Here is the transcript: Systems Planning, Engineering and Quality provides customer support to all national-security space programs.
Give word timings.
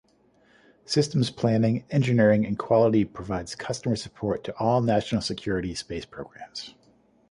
Systems 0.83 1.29
Planning, 1.29 1.85
Engineering 1.91 2.43
and 2.43 2.57
Quality 2.57 3.05
provides 3.05 3.53
customer 3.53 3.95
support 3.95 4.43
to 4.45 4.57
all 4.57 4.81
national-security 4.81 5.75
space 5.75 6.05
programs. 6.05 6.73